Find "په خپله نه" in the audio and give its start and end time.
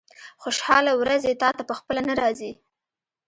1.69-2.13